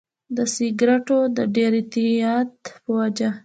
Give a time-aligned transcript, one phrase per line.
[0.35, 2.49] د سیګریټو د ډېر اعتیاد
[2.83, 3.29] په وجه.